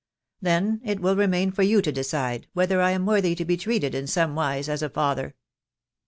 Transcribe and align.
Then 0.41 0.81
it 0.83 0.99
will 0.99 1.15
remain 1.15 1.51
for 1.51 1.61
you 1.61 1.79
to 1.83 1.91
decide 1.91 2.47
whether 2.53 2.81
I 2.81 2.89
am 2.89 3.05
worthy 3.05 3.35
to 3.35 3.45
be 3.45 3.55
treated 3.55 3.93
in 3.93 4.07
some 4.07 4.33
wise 4.33 4.67
as 4.67 4.81
a 4.81 4.89
father." 4.89 5.35